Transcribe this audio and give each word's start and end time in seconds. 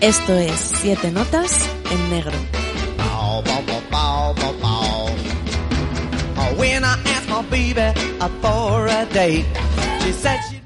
Esto 0.00 0.32
es 0.32 0.58
Siete 0.80 1.10
Notas 1.10 1.68
en 1.92 2.10
Negro. 2.10 2.32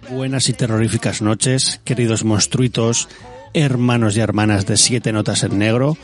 Buenas 0.09 0.49
y 0.49 0.53
terroríficas 0.53 1.21
noches, 1.21 1.81
queridos 1.85 2.25
monstruitos, 2.25 3.09
hermanos 3.55 4.17
y 4.17 4.21
hermanas 4.21 4.67
de 4.67 4.77
Siete 4.77 5.11
Notas 5.11 5.43
en 5.43 5.59
Negro. 5.59 5.99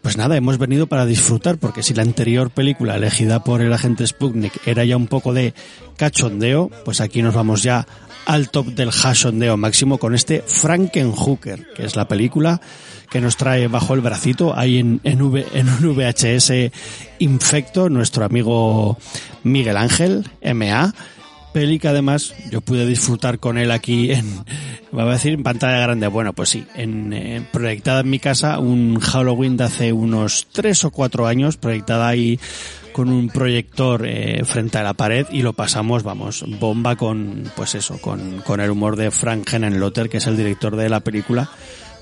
Pues 0.00 0.16
nada, 0.16 0.36
hemos 0.36 0.58
venido 0.58 0.86
para 0.86 1.04
disfrutar, 1.04 1.58
porque 1.58 1.82
si 1.82 1.94
la 1.94 2.02
anterior 2.02 2.50
película 2.50 2.94
elegida 2.94 3.42
por 3.42 3.60
el 3.60 3.72
agente 3.72 4.06
Sputnik 4.06 4.52
era 4.68 4.84
ya 4.84 4.96
un 4.96 5.08
poco 5.08 5.34
de 5.34 5.52
cachondeo, 5.96 6.70
pues 6.84 7.00
aquí 7.00 7.22
nos 7.22 7.34
vamos 7.34 7.64
ya 7.64 7.88
al 8.28 8.50
top 8.50 8.66
del 8.66 8.92
hashondeo 8.92 9.56
máximo 9.56 9.96
con 9.96 10.14
este 10.14 10.42
Frankenhooker, 10.46 11.72
que 11.74 11.86
es 11.86 11.96
la 11.96 12.06
película 12.06 12.60
que 13.10 13.22
nos 13.22 13.38
trae 13.38 13.68
bajo 13.68 13.94
el 13.94 14.02
bracito 14.02 14.54
ahí 14.54 14.78
en, 14.78 15.00
en, 15.02 15.22
v, 15.22 15.46
en 15.54 15.68
un 15.70 15.96
VHS 15.96 16.70
infecto 17.20 17.88
nuestro 17.88 18.26
amigo 18.26 18.98
Miguel 19.44 19.78
Ángel, 19.78 20.30
MA, 20.42 20.92
peli 21.54 21.78
que 21.78 21.88
además 21.88 22.34
yo 22.50 22.60
pude 22.60 22.86
disfrutar 22.86 23.38
con 23.38 23.56
él 23.56 23.70
aquí 23.70 24.12
en, 24.12 24.44
va 24.96 25.04
a 25.04 25.12
decir 25.12 25.32
en 25.32 25.42
pantalla 25.42 25.78
grande, 25.78 26.06
bueno 26.08 26.34
pues 26.34 26.50
sí, 26.50 26.66
en, 26.74 27.14
eh, 27.14 27.42
proyectada 27.50 28.00
en 28.00 28.10
mi 28.10 28.18
casa 28.18 28.58
un 28.58 29.00
Halloween 29.00 29.56
de 29.56 29.64
hace 29.64 29.92
unos 29.94 30.48
tres 30.52 30.84
o 30.84 30.90
cuatro 30.90 31.26
años, 31.26 31.56
proyectada 31.56 32.08
ahí 32.08 32.38
con 32.98 33.10
un 33.10 33.28
proyector 33.28 34.04
eh, 34.08 34.42
frente 34.44 34.76
a 34.76 34.82
la 34.82 34.92
pared 34.92 35.24
y 35.30 35.42
lo 35.42 35.52
pasamos, 35.52 36.02
vamos, 36.02 36.44
bomba 36.58 36.96
con, 36.96 37.48
pues 37.54 37.76
eso, 37.76 37.98
con, 37.98 38.40
con 38.40 38.58
el 38.58 38.72
humor 38.72 38.96
de 38.96 39.12
Frank 39.12 39.52
Henenlotter, 39.52 40.08
que 40.08 40.16
es 40.16 40.26
el 40.26 40.36
director 40.36 40.74
de 40.74 40.88
la 40.88 40.98
película, 40.98 41.48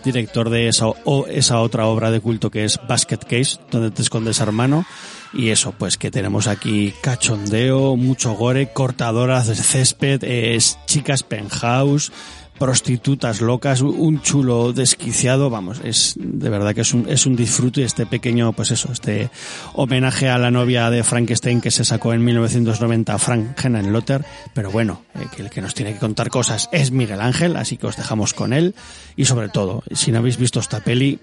director 0.03 0.49
de 0.49 0.69
esa, 0.69 0.87
o, 0.87 1.27
esa 1.27 1.61
otra 1.61 1.85
obra 1.85 2.11
de 2.11 2.21
culto 2.21 2.51
que 2.51 2.65
es 2.65 2.81
Basket 2.89 3.19
Case, 3.19 3.59
donde 3.71 3.91
te 3.91 4.01
escondes 4.01 4.41
hermano, 4.41 4.87
y 5.35 5.51
eso, 5.51 5.73
pues 5.73 5.99
que 5.99 6.11
tenemos 6.11 6.47
aquí 6.47 6.95
cachondeo, 7.03 7.97
mucho 7.97 8.33
gore, 8.33 8.73
cortadoras 8.73 9.49
de 9.49 9.55
césped, 9.55 10.25
es 10.25 10.79
chicas 10.87 11.25
penthouse, 11.25 12.11
prostitutas 12.59 13.41
locas, 13.41 13.81
un 13.81 14.21
chulo 14.23 14.73
desquiciado, 14.73 15.51
vamos, 15.51 15.81
es 15.85 16.15
de 16.17 16.49
verdad 16.49 16.75
que 16.75 16.81
es 16.81 16.95
un, 16.95 17.09
es 17.09 17.27
un 17.27 17.37
disfrute 17.37 17.83
este 17.85 18.07
pequeño, 18.07 18.53
pues 18.53 18.71
eso, 18.71 18.93
este 18.93 19.31
homenaje 19.75 20.29
a 20.29 20.39
la 20.39 20.51
novia 20.51 20.91
de 20.91 21.03
Frankenstein 21.03 21.61
que 21.61 21.71
se 21.71 21.85
sacó 21.85 22.13
en 22.13 22.25
1990, 22.25 23.19
Frank 23.19 23.65
Henenlotter, 23.65 24.25
pero 24.55 24.71
bueno, 24.71 25.03
eh, 25.15 25.27
que 25.35 25.43
el 25.43 25.51
que 25.51 25.61
nos 25.61 25.75
tiene 25.75 25.93
que 25.93 25.99
contar 25.99 26.31
cosas 26.31 26.69
es 26.73 26.91
Miguel 26.91 27.21
Ángel, 27.21 27.57
así 27.57 27.77
que 27.77 27.87
os 27.87 27.97
dejamos 27.97 28.35
con 28.35 28.53
él. 28.53 28.75
Y 29.17 29.25
sobre 29.25 29.49
todo, 29.49 29.83
si 29.93 30.13
no 30.13 30.19
habéis 30.19 30.37
visto 30.37 30.61
esta 30.61 30.81
peli, 30.81 31.19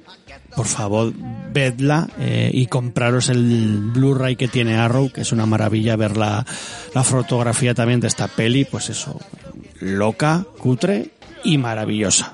por 0.55 0.65
favor, 0.65 1.13
vedla 1.51 2.07
eh, 2.19 2.49
y 2.53 2.67
compraros 2.67 3.29
el 3.29 3.79
Blu-ray 3.93 4.35
que 4.35 4.47
tiene 4.47 4.75
Arrow, 4.75 5.11
que 5.11 5.21
es 5.21 5.31
una 5.31 5.45
maravilla 5.45 5.95
ver 5.95 6.17
la, 6.17 6.45
la 6.93 7.03
fotografía 7.03 7.73
también 7.73 7.99
de 7.99 8.07
esta 8.07 8.27
peli, 8.27 8.65
pues 8.65 8.89
eso, 8.89 9.19
loca, 9.79 10.45
cutre 10.57 11.11
y 11.43 11.57
maravillosa. 11.57 12.33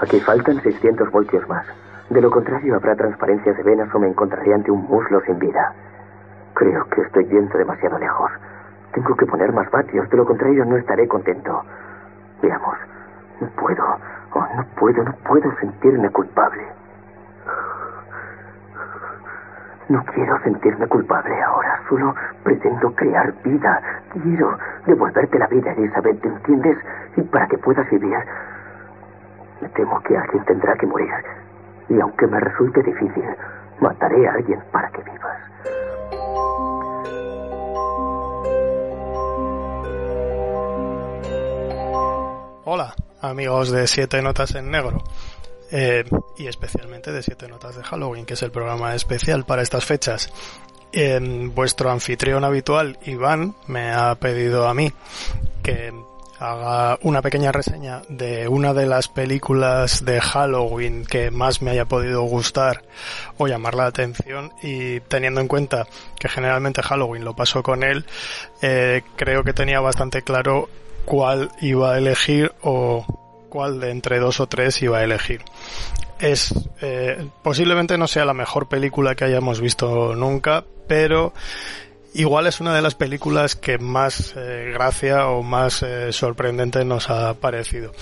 Aquí 0.00 0.20
faltan 0.20 0.62
600 0.62 1.10
voltios 1.10 1.46
más. 1.48 1.66
De 2.10 2.22
lo 2.22 2.30
contrario, 2.30 2.74
habrá 2.74 2.96
transparencias 2.96 3.56
de 3.56 3.62
venas 3.62 3.94
o 3.94 3.98
me 3.98 4.08
encontraré 4.08 4.54
ante 4.54 4.70
un 4.70 4.86
muslo 4.86 5.20
sin 5.22 5.38
vida. 5.38 5.74
Creo 6.54 6.88
que 6.88 7.02
estoy 7.02 7.26
yendo 7.26 7.58
demasiado 7.58 7.98
lejos. 7.98 8.30
Tengo 8.92 9.14
que 9.14 9.26
poner 9.26 9.52
más 9.52 9.70
vatios, 9.70 10.08
de 10.08 10.16
lo 10.16 10.24
contrario 10.24 10.64
no 10.64 10.78
estaré 10.78 11.06
contento. 11.06 11.62
Veamos. 12.40 12.76
No 13.40 13.48
puedo, 13.50 13.84
oh, 14.32 14.46
no 14.56 14.64
puedo, 14.76 15.04
no 15.04 15.12
puedo 15.24 15.54
sentirme 15.60 16.08
culpable. 16.10 16.66
No 19.88 20.04
quiero 20.04 20.38
sentirme 20.40 20.86
culpable 20.86 21.40
ahora, 21.42 21.80
solo 21.88 22.14
pretendo 22.42 22.94
crear 22.94 23.32
vida. 23.42 23.80
Quiero 24.12 24.58
devolverte 24.86 25.38
la 25.38 25.46
vida, 25.46 25.72
Elizabeth, 25.72 26.20
¿te 26.20 26.28
entiendes? 26.28 26.78
Y 27.16 27.22
para 27.22 27.46
que 27.46 27.58
puedas 27.58 27.88
vivir, 27.90 28.18
me 29.60 29.68
temo 29.70 30.00
que 30.02 30.16
alguien 30.16 30.44
tendrá 30.44 30.74
que 30.74 30.86
morir. 30.86 31.12
Y 31.88 32.00
aunque 32.00 32.26
me 32.26 32.38
resulte 32.40 32.82
difícil, 32.82 33.24
mataré 33.80 34.28
a 34.28 34.32
alguien 34.34 34.60
para 34.70 34.90
que 34.90 35.02
vivas. 35.02 35.38
Hola, 42.64 42.94
amigos 43.22 43.70
de 43.70 43.86
Siete 43.86 44.20
Notas 44.20 44.54
en 44.54 44.70
Negro. 44.70 45.02
Eh, 45.70 46.04
y 46.36 46.46
especialmente 46.46 47.12
de 47.12 47.22
Siete 47.22 47.48
Notas 47.48 47.76
de 47.76 47.82
Halloween, 47.82 48.26
que 48.26 48.34
es 48.34 48.42
el 48.42 48.50
programa 48.50 48.94
especial 48.94 49.44
para 49.44 49.62
estas 49.62 49.86
fechas. 49.86 50.30
Eh, 50.92 51.50
vuestro 51.54 51.90
anfitrión 51.90 52.44
habitual, 52.44 52.98
Iván, 53.04 53.54
me 53.66 53.92
ha 53.92 54.14
pedido 54.14 54.68
a 54.68 54.74
mí 54.74 54.92
que 55.62 55.92
haga 56.38 56.98
una 57.02 57.22
pequeña 57.22 57.52
reseña 57.52 58.02
de 58.08 58.48
una 58.48 58.74
de 58.74 58.86
las 58.86 59.08
películas 59.08 60.04
de 60.04 60.20
Halloween 60.20 61.04
que 61.04 61.30
más 61.30 61.62
me 61.62 61.72
haya 61.72 61.84
podido 61.84 62.22
gustar 62.22 62.84
o 63.38 63.48
llamar 63.48 63.74
la 63.74 63.86
atención 63.86 64.52
y 64.62 65.00
teniendo 65.00 65.40
en 65.40 65.48
cuenta 65.48 65.86
que 66.18 66.28
generalmente 66.28 66.82
Halloween 66.82 67.24
lo 67.24 67.34
paso 67.34 67.62
con 67.62 67.82
él, 67.82 68.04
eh, 68.62 69.02
creo 69.16 69.42
que 69.42 69.52
tenía 69.52 69.80
bastante 69.80 70.22
claro 70.22 70.68
cuál 71.04 71.50
iba 71.60 71.94
a 71.94 71.98
elegir 71.98 72.52
o 72.62 73.04
cuál 73.48 73.80
de 73.80 73.90
entre 73.90 74.20
dos 74.20 74.40
o 74.40 74.46
tres 74.46 74.80
iba 74.82 74.98
a 74.98 75.04
elegir. 75.04 75.42
Es 76.20 76.52
eh, 76.80 77.28
posiblemente 77.42 77.96
no 77.96 78.06
sea 78.06 78.24
la 78.24 78.34
mejor 78.34 78.68
película 78.68 79.14
que 79.14 79.24
hayamos 79.24 79.60
visto 79.60 80.14
nunca, 80.14 80.64
pero 80.86 81.32
igual 82.18 82.48
es 82.48 82.60
una 82.60 82.74
de 82.74 82.82
las 82.82 82.96
películas 82.96 83.54
que 83.54 83.78
más 83.78 84.34
eh, 84.36 84.72
gracia 84.74 85.28
o 85.28 85.44
más 85.44 85.84
eh, 85.84 86.12
sorprendente 86.12 86.84
nos 86.84 87.10
ha 87.10 87.34
parecido. 87.34 87.92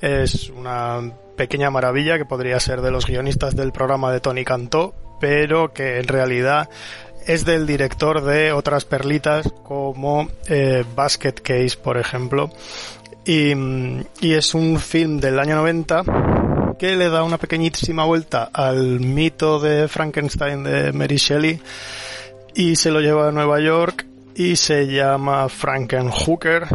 Es 0.00 0.50
una 0.50 1.12
pequeña 1.36 1.70
maravilla 1.70 2.16
que 2.16 2.24
podría 2.24 2.60
ser 2.60 2.80
de 2.80 2.92
los 2.92 3.06
guionistas 3.06 3.56
del 3.56 3.72
programa 3.72 4.12
de 4.12 4.20
Tony 4.20 4.44
Cantó, 4.44 4.94
pero 5.20 5.72
que 5.72 5.98
en 5.98 6.06
realidad 6.06 6.70
es 7.26 7.44
del 7.44 7.66
director 7.66 8.22
de 8.22 8.52
otras 8.52 8.84
perlitas 8.84 9.52
como 9.64 10.28
eh, 10.46 10.84
Basket 10.94 11.34
Case, 11.42 11.76
por 11.76 11.98
ejemplo. 11.98 12.50
Y, 13.24 13.52
y 14.20 14.34
es 14.34 14.54
un 14.54 14.78
film 14.78 15.18
del 15.18 15.40
año 15.40 15.56
90 15.56 16.04
que 16.78 16.94
le 16.94 17.08
da 17.08 17.24
una 17.24 17.38
pequeñísima 17.38 18.04
vuelta 18.04 18.48
al 18.52 19.00
mito 19.00 19.58
de 19.58 19.88
Frankenstein 19.88 20.62
de 20.62 20.92
Mary 20.92 21.16
Shelley 21.16 21.60
y 22.56 22.74
se 22.76 22.90
lo 22.90 23.00
lleva 23.00 23.28
a 23.28 23.32
Nueva 23.32 23.60
York 23.60 24.06
y 24.34 24.56
se 24.56 24.86
llama 24.86 25.48
Frankenhooker 25.48 26.66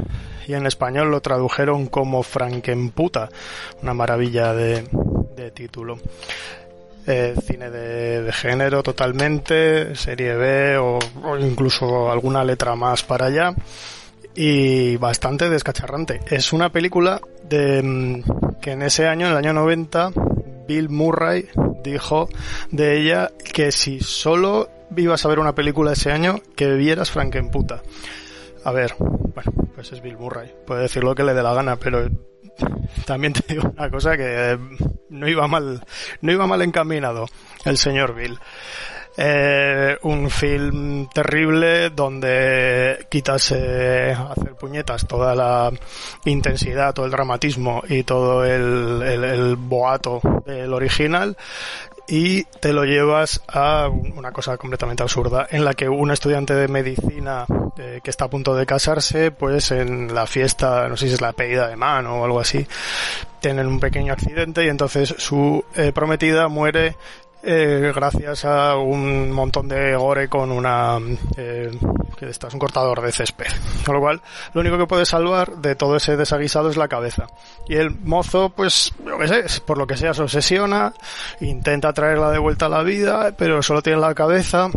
y 0.48 0.54
en 0.54 0.68
español 0.68 1.10
lo 1.10 1.22
tradujeron 1.22 1.88
como 1.88 2.24
Frankenputa, 2.24 3.30
una 3.82 3.94
maravilla 3.94 4.54
de, 4.54 4.84
título. 5.54 5.98
Eh, 7.08 7.34
cine 7.44 7.72
de, 7.72 8.22
de, 8.22 8.32
género 8.32 8.84
totalmente, 8.84 9.96
serie 9.96 10.36
B 10.36 10.78
o, 10.78 11.00
o, 11.24 11.38
incluso 11.40 12.12
alguna 12.12 12.44
letra 12.44 12.76
más 12.76 13.02
para 13.02 13.26
allá 13.26 13.56
y 14.36 14.98
bastante 14.98 15.50
descacharrante. 15.50 16.20
Es 16.30 16.54
una 16.54 16.72
película 16.72 17.20
de 17.50 18.24
que 18.62 18.72
en 18.72 18.84
ese 18.84 19.08
año, 19.08 19.26
en 19.26 19.32
el 19.32 19.38
año 19.40 19.54
90, 19.54 20.12
Bill 20.68 20.90
Murray 20.90 21.50
dijo 21.84 22.30
de 22.70 23.00
ella 23.00 23.32
que 23.52 23.72
si 23.72 24.00
solo 24.00 24.70
ibas 24.96 25.26
a 25.26 25.30
ver 25.30 25.40
una 25.40 25.56
película 25.56 25.94
ese 25.94 26.12
año, 26.12 26.42
que 26.56 26.74
vieras 26.74 27.12
Frankenputa. 27.12 27.82
A 28.64 28.72
ver, 28.72 28.96
bueno, 29.00 29.52
pues 29.74 29.92
es 29.92 30.02
Bill 30.02 30.18
Murray. 30.18 30.54
Puede 30.66 30.84
decir 30.84 31.04
lo 31.04 31.16
que 31.16 31.24
le 31.24 31.34
dé 31.34 31.42
la 31.42 31.54
gana, 31.54 31.78
pero 31.78 32.08
también 33.06 33.34
te 33.34 33.54
digo 33.54 33.72
una 33.76 33.90
cosa 33.90 34.18
que 34.18 34.58
no 35.10 35.28
iba 35.28 35.48
mal, 35.48 35.82
no 36.22 36.32
iba 36.32 36.48
mal 36.48 36.62
encaminado 36.62 37.26
el 37.66 37.78
señor 37.78 38.14
Bill. 38.14 38.40
Eh, 39.18 39.98
un 40.04 40.30
film 40.30 41.10
terrible 41.10 41.90
donde 41.90 43.08
quitas 43.10 43.52
hacer 43.52 44.56
puñetas 44.58 45.06
toda 45.06 45.36
la 45.36 45.70
intensidad, 46.24 46.94
todo 46.94 47.06
el 47.06 47.12
dramatismo 47.12 47.84
y 47.90 48.04
todo 48.04 48.46
el 48.46 49.58
boato 49.58 50.22
del 50.46 50.74
original 50.74 51.36
y 52.12 52.44
te 52.44 52.74
lo 52.74 52.84
llevas 52.84 53.42
a 53.48 53.88
una 53.88 54.34
cosa 54.34 54.58
completamente 54.58 55.02
absurda 55.02 55.48
en 55.50 55.64
la 55.64 55.74
que 55.74 55.88
un 55.88 56.12
estudiante 56.12 56.54
de 56.54 56.68
medicina 56.68 57.46
eh, 57.78 58.02
que 58.04 58.10
está 58.10 58.26
a 58.26 58.30
punto 58.30 58.54
de 58.54 58.66
casarse 58.66 59.32
pues 59.32 59.72
en 59.72 60.14
la 60.14 60.28
fiesta 60.28 60.90
no 60.90 60.98
sé 60.98 61.08
si 61.08 61.14
es 61.14 61.22
la 61.22 61.32
pedida 61.32 61.70
de 61.70 61.78
mano 61.78 62.20
o 62.20 62.26
algo 62.26 62.42
así 62.42 62.68
tienen 63.40 63.66
un 63.66 63.80
pequeño 63.80 64.12
accidente 64.12 64.66
y 64.66 64.68
entonces 64.68 65.16
su 65.20 65.64
eh, 65.74 65.94
prometida 65.94 66.50
muere 66.50 66.98
eh, 67.44 67.92
gracias 67.96 68.46
a 68.46 68.78
un 68.78 69.32
montón 69.32 69.68
de 69.68 69.96
gore 69.96 70.28
con 70.30 70.52
una 70.52 70.98
eh, 71.38 71.72
que 72.18 72.30
es 72.30 72.40
un 72.54 72.60
cortador 72.60 73.02
de 73.02 73.12
césped. 73.12 73.48
Con 73.86 73.96
lo 73.96 74.02
cual 74.02 74.22
lo 74.54 74.62
único 74.62 74.78
que 74.78 74.88
puede 74.88 75.06
salvar 75.06 75.58
de 75.58 75.76
todo 75.76 75.96
ese 75.96 76.18
desaguisado 76.18 76.70
es 76.70 76.78
la 76.78 76.88
cabeza. 76.88 77.28
Y 77.68 77.76
el 77.76 77.92
mozo 77.92 78.50
pues 78.50 78.94
yo 79.06 79.18
qué 79.18 79.28
sé 79.28 79.62
por 79.62 79.78
lo 79.78 79.88
que 79.88 79.98
sea 79.98 80.14
se 80.14 80.22
obsesiona 80.22 80.94
intenta 81.40 81.94
traerla 81.94 82.32
de 82.32 82.40
vuelta 82.40 82.68
a 82.68 82.70
la 82.70 82.84
vida 82.84 83.34
pero 83.38 83.62
solo 83.62 83.82
tiene 83.82 84.00
la 84.00 84.14
cabeza 84.14 84.70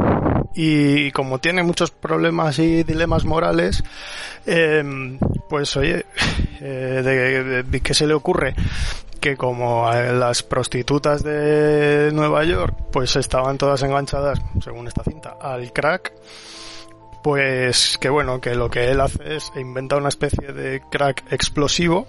y 0.55 1.11
como 1.12 1.39
tiene 1.39 1.62
muchos 1.62 1.91
problemas 1.91 2.59
y 2.59 2.85
dilemas 2.85 3.25
morales, 3.25 3.83
eh, 4.47 5.19
pues 5.49 5.77
oye, 5.77 6.06
eh, 6.61 7.03
de, 7.05 7.62
de, 7.62 7.81
¿qué 7.81 7.95
se 7.95 8.06
le 8.06 8.15
ocurre? 8.15 8.55
Que 9.21 9.37
como 9.37 9.91
las 9.91 10.43
prostitutas 10.43 11.23
de 11.23 12.11
Nueva 12.12 12.45
York, 12.45 12.77
pues 12.93 13.17
estaban 13.17 13.59
todas 13.59 13.83
enganchadas, 13.83 14.41
según 14.62 14.87
esta 14.87 15.03
cinta, 15.03 15.37
al 15.41 15.73
crack, 15.73 16.12
pues 17.23 17.97
que 17.99 18.11
bueno, 18.11 18.41
que 18.41 18.55
lo 18.55 18.71
que 18.71 18.91
él 18.91 19.01
hace 19.01 19.37
es 19.37 19.51
inventa 19.56 19.97
una 19.97 20.11
especie 20.11 20.53
de 20.53 20.83
crack 20.91 21.33
explosivo 21.33 22.06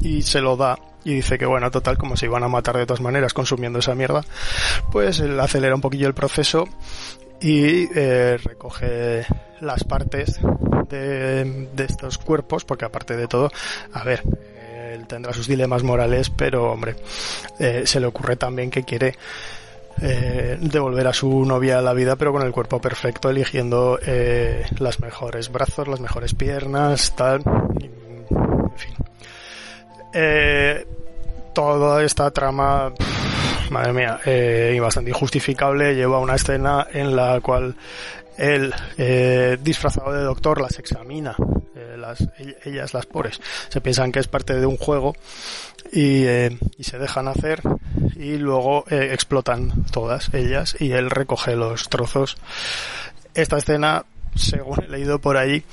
y 0.00 0.22
se 0.22 0.40
lo 0.40 0.56
da 0.56 0.78
y 1.04 1.14
dice 1.14 1.36
que 1.36 1.46
bueno, 1.46 1.70
total, 1.70 1.98
como 1.98 2.16
se 2.16 2.26
iban 2.26 2.42
a 2.42 2.48
matar 2.48 2.76
de 2.76 2.86
todas 2.86 3.00
maneras 3.00 3.34
consumiendo 3.34 3.80
esa 3.80 3.94
mierda, 3.94 4.24
pues 4.90 5.20
él 5.20 5.38
acelera 5.38 5.74
un 5.74 5.80
poquillo 5.80 6.06
el 6.06 6.14
proceso 6.14 6.68
y 7.42 7.88
eh, 7.94 8.38
recoge 8.42 9.26
las 9.60 9.84
partes 9.84 10.40
de, 10.88 11.68
estos 11.78 12.18
cuerpos, 12.18 12.64
porque 12.64 12.84
aparte 12.84 13.16
de 13.16 13.26
todo, 13.26 13.50
a 13.92 14.04
ver, 14.04 14.22
eh, 14.60 14.96
él 14.98 15.06
tendrá 15.06 15.32
sus 15.32 15.46
dilemas 15.46 15.82
morales, 15.82 16.30
pero 16.30 16.72
hombre, 16.72 16.96
eh, 17.58 17.82
se 17.84 18.00
le 18.00 18.06
ocurre 18.06 18.36
también 18.36 18.70
que 18.70 18.84
quiere 18.84 19.14
eh, 20.00 20.56
devolver 20.60 21.06
a 21.06 21.12
su 21.12 21.44
novia 21.44 21.78
a 21.78 21.82
la 21.82 21.92
vida, 21.92 22.16
pero 22.16 22.32
con 22.32 22.42
el 22.42 22.52
cuerpo 22.52 22.80
perfecto, 22.80 23.30
eligiendo 23.30 23.98
eh, 24.04 24.64
las 24.78 25.00
mejores 25.00 25.50
brazos, 25.52 25.86
las 25.86 26.00
mejores 26.00 26.34
piernas, 26.34 27.14
tal, 27.14 27.42
y, 27.78 27.84
en 27.84 28.76
fin. 28.76 28.94
Eh, 30.14 30.86
toda 31.54 32.02
esta 32.02 32.30
trama 32.30 32.92
madre 33.72 33.92
mía, 33.92 34.20
eh, 34.24 34.74
y 34.76 34.78
bastante 34.78 35.10
injustificable, 35.10 35.94
lleva 35.94 36.18
una 36.18 36.36
escena 36.36 36.86
en 36.92 37.16
la 37.16 37.40
cual 37.40 37.74
él, 38.38 38.72
eh, 38.96 39.58
disfrazado 39.60 40.12
de 40.12 40.22
doctor, 40.22 40.60
las 40.60 40.78
examina, 40.78 41.34
eh, 41.74 41.96
las, 41.98 42.26
ellas, 42.64 42.94
las 42.94 43.06
pobres, 43.06 43.40
se 43.68 43.80
piensan 43.80 44.12
que 44.12 44.20
es 44.20 44.28
parte 44.28 44.54
de 44.54 44.66
un 44.66 44.76
juego 44.76 45.14
y, 45.92 46.24
eh, 46.24 46.58
y 46.78 46.84
se 46.84 46.98
dejan 46.98 47.28
hacer 47.28 47.62
y 48.16 48.36
luego 48.36 48.84
eh, 48.90 49.10
explotan 49.12 49.84
todas 49.86 50.32
ellas 50.34 50.76
y 50.78 50.92
él 50.92 51.10
recoge 51.10 51.56
los 51.56 51.88
trozos. 51.88 52.36
Esta 53.34 53.58
escena, 53.58 54.04
según 54.34 54.82
he 54.82 54.88
leído 54.88 55.18
por 55.18 55.36
ahí, 55.36 55.64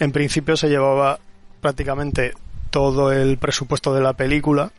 en 0.00 0.12
principio 0.12 0.56
se 0.56 0.68
llevaba 0.68 1.18
prácticamente 1.60 2.34
todo 2.70 3.12
el 3.12 3.38
presupuesto 3.38 3.94
de 3.94 4.02
la 4.02 4.14
película, 4.14 4.72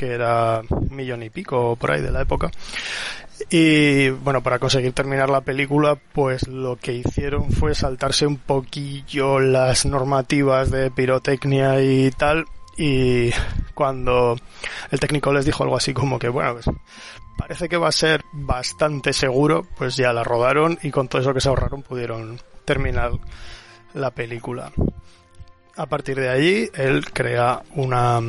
que 0.00 0.14
era 0.14 0.62
un 0.70 0.96
millón 0.96 1.22
y 1.22 1.28
pico 1.28 1.76
por 1.76 1.90
ahí 1.90 2.00
de 2.00 2.10
la 2.10 2.22
época. 2.22 2.50
Y 3.50 4.08
bueno, 4.08 4.42
para 4.42 4.58
conseguir 4.58 4.94
terminar 4.94 5.28
la 5.28 5.42
película, 5.42 5.98
pues 6.14 6.48
lo 6.48 6.76
que 6.76 6.94
hicieron 6.94 7.50
fue 7.52 7.74
saltarse 7.74 8.26
un 8.26 8.38
poquillo 8.38 9.40
las 9.40 9.84
normativas 9.84 10.70
de 10.70 10.90
pirotecnia 10.90 11.82
y 11.82 12.10
tal. 12.12 12.46
Y 12.78 13.30
cuando 13.74 14.36
el 14.90 15.00
técnico 15.00 15.34
les 15.34 15.44
dijo 15.44 15.64
algo 15.64 15.76
así 15.76 15.92
como 15.92 16.18
que, 16.18 16.30
bueno, 16.30 16.54
pues 16.54 16.70
parece 17.36 17.68
que 17.68 17.76
va 17.76 17.88
a 17.88 17.92
ser 17.92 18.24
bastante 18.32 19.12
seguro, 19.12 19.66
pues 19.76 19.96
ya 19.96 20.14
la 20.14 20.24
rodaron 20.24 20.78
y 20.82 20.90
con 20.90 21.08
todo 21.08 21.20
eso 21.20 21.34
que 21.34 21.42
se 21.42 21.50
ahorraron 21.50 21.82
pudieron 21.82 22.40
terminar 22.64 23.12
la 23.92 24.12
película. 24.12 24.72
A 25.76 25.86
partir 25.86 26.18
de 26.18 26.30
allí, 26.30 26.70
él 26.74 27.04
crea 27.12 27.62
una 27.74 28.20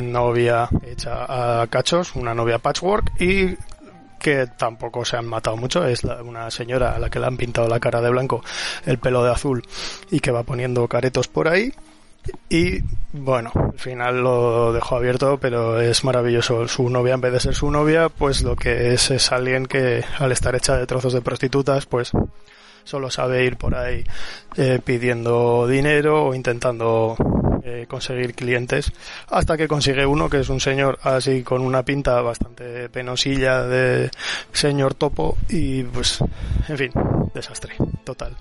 novia 0.00 0.68
hecha 0.86 1.62
a 1.62 1.66
cachos, 1.68 2.14
una 2.16 2.34
novia 2.34 2.58
patchwork 2.58 3.20
y 3.20 3.56
que 4.18 4.46
tampoco 4.46 5.04
se 5.04 5.16
han 5.16 5.26
matado 5.26 5.56
mucho, 5.56 5.84
es 5.86 6.04
la, 6.04 6.22
una 6.22 6.50
señora 6.50 6.94
a 6.94 6.98
la 6.98 7.08
que 7.08 7.18
le 7.18 7.26
han 7.26 7.36
pintado 7.36 7.68
la 7.68 7.80
cara 7.80 8.00
de 8.00 8.10
blanco, 8.10 8.44
el 8.84 8.98
pelo 8.98 9.24
de 9.24 9.30
azul 9.30 9.62
y 10.10 10.20
que 10.20 10.30
va 10.30 10.42
poniendo 10.42 10.86
caretos 10.86 11.26
por 11.26 11.48
ahí. 11.48 11.72
Y 12.50 12.80
bueno, 13.12 13.50
al 13.54 13.78
final 13.78 14.22
lo 14.22 14.72
dejó 14.74 14.96
abierto, 14.96 15.38
pero 15.40 15.80
es 15.80 16.04
maravilloso. 16.04 16.68
Su 16.68 16.90
novia, 16.90 17.14
en 17.14 17.22
vez 17.22 17.32
de 17.32 17.40
ser 17.40 17.54
su 17.54 17.70
novia, 17.70 18.10
pues 18.10 18.42
lo 18.42 18.56
que 18.56 18.92
es 18.92 19.10
es 19.10 19.32
alguien 19.32 19.64
que 19.64 20.04
al 20.18 20.30
estar 20.30 20.54
hecha 20.54 20.76
de 20.76 20.86
trozos 20.86 21.14
de 21.14 21.22
prostitutas, 21.22 21.86
pues 21.86 22.12
solo 22.84 23.10
sabe 23.10 23.44
ir 23.44 23.56
por 23.56 23.74
ahí 23.74 24.04
eh, 24.56 24.80
pidiendo 24.84 25.66
dinero 25.66 26.26
o 26.26 26.34
intentando 26.34 27.16
eh, 27.62 27.86
conseguir 27.88 28.34
clientes 28.34 28.92
hasta 29.28 29.56
que 29.56 29.68
consigue 29.68 30.06
uno 30.06 30.28
que 30.28 30.40
es 30.40 30.48
un 30.48 30.60
señor 30.60 30.98
así 31.02 31.42
con 31.42 31.62
una 31.62 31.84
pinta 31.84 32.20
bastante 32.22 32.88
penosilla 32.88 33.62
de 33.62 34.10
señor 34.52 34.94
topo 34.94 35.36
y 35.48 35.82
pues 35.84 36.20
en 36.68 36.78
fin 36.78 36.92
desastre 37.34 37.74
total. 38.04 38.36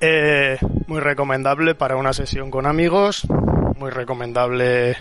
Eh, 0.00 0.58
muy 0.86 1.00
recomendable 1.00 1.74
para 1.74 1.96
una 1.96 2.12
sesión 2.12 2.50
con 2.50 2.66
amigos 2.66 3.26
muy 3.78 3.90
recomendable 3.90 4.96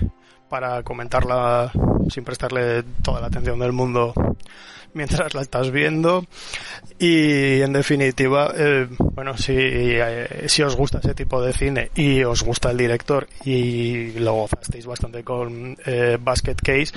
para 0.50 0.84
comentarla 0.84 1.72
sin 2.10 2.24
prestarle 2.24 2.84
toda 3.02 3.22
la 3.22 3.28
atención 3.28 3.60
del 3.60 3.72
mundo 3.72 4.14
mientras 4.94 5.34
la 5.34 5.42
estás 5.42 5.72
viendo 5.72 6.26
y 7.00 7.62
en 7.62 7.74
definitiva 7.74 8.54
eh, 8.56 8.88
bueno 9.00 9.38
si, 9.38 9.54
eh, 9.56 10.46
si 10.48 10.62
os 10.62 10.76
gusta 10.76 11.00
ese 11.00 11.14
tipo 11.14 11.42
de 11.42 11.54
cine 11.54 11.92
y 11.96 12.24
os 12.24 12.44
gusta 12.44 12.72
el 12.72 12.78
director 12.78 13.28
y 13.44 14.12
lo 14.20 14.34
gozasteis 14.34 14.86
bastante 14.86 15.24
con 15.24 15.78
eh, 15.86 16.18
Basket 16.22 16.56
Case 16.56 16.94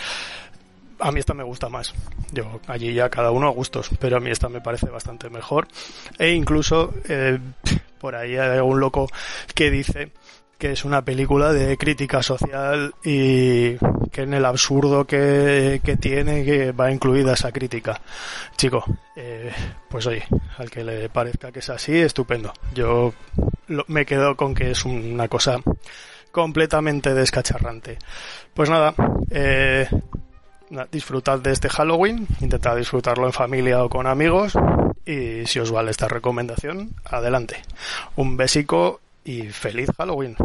a 0.98 1.12
mí 1.12 1.20
esta 1.20 1.34
me 1.34 1.44
gusta 1.44 1.68
más. 1.68 1.92
Yo, 2.32 2.60
allí 2.66 2.92
ya 2.94 3.10
cada 3.10 3.30
uno 3.30 3.48
a 3.48 3.50
gustos, 3.50 3.90
pero 4.00 4.16
a 4.16 4.20
mí 4.20 4.30
esta 4.30 4.48
me 4.48 4.60
parece 4.60 4.86
bastante 4.86 5.28
mejor. 5.28 5.68
E 6.18 6.30
incluso, 6.32 6.94
eh, 7.08 7.38
por 7.98 8.14
ahí 8.14 8.36
hay 8.36 8.56
algún 8.56 8.80
loco 8.80 9.08
que 9.54 9.70
dice 9.70 10.10
que 10.58 10.72
es 10.72 10.84
una 10.84 11.04
película 11.04 11.52
de 11.52 11.76
crítica 11.76 12.22
social 12.22 12.94
y 13.04 13.76
que 14.10 14.22
en 14.22 14.34
el 14.34 14.44
absurdo 14.44 15.06
que, 15.06 15.80
que 15.84 15.96
tiene 15.96 16.44
que 16.44 16.72
va 16.72 16.90
incluida 16.90 17.34
esa 17.34 17.52
crítica. 17.52 18.00
Chico, 18.56 18.84
eh, 19.14 19.52
pues 19.88 20.06
oye, 20.06 20.24
al 20.56 20.70
que 20.70 20.82
le 20.82 21.08
parezca 21.08 21.52
que 21.52 21.58
es 21.58 21.70
así, 21.70 21.96
estupendo. 21.96 22.52
Yo 22.74 23.12
lo, 23.68 23.84
me 23.88 24.06
quedo 24.06 24.36
con 24.36 24.54
que 24.54 24.70
es 24.70 24.84
una 24.84 25.28
cosa 25.28 25.58
completamente 26.30 27.14
descacharrante. 27.14 27.98
Pues 28.54 28.70
nada, 28.70 28.94
eh, 29.30 29.88
disfrutad 30.90 31.38
de 31.40 31.52
este 31.52 31.68
Halloween, 31.68 32.26
intentad 32.40 32.76
disfrutarlo 32.76 33.26
en 33.26 33.32
familia 33.32 33.84
o 33.84 33.88
con 33.88 34.06
amigos 34.06 34.54
y 35.04 35.46
si 35.46 35.60
os 35.60 35.70
vale 35.70 35.90
esta 35.90 36.08
recomendación, 36.08 36.96
adelante. 37.04 37.62
Un 38.16 38.36
besico 38.36 39.00
y 39.26 39.48
feliz 39.48 39.90
Halloween. 39.96 40.36